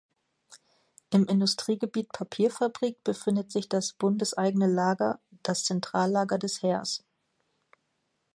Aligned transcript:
Im 1.11 1.27
Industriegebiet 1.27 2.09
Papierfabrik 2.11 3.03
befindet 3.03 3.51
sich 3.51 3.69
das 3.69 3.93
"Bundeseigene 3.93 4.65
Lager", 4.65 5.19
das 5.43 5.63
Zentrallager 5.65 6.39
des 6.39 6.63
Heers. 6.63 7.03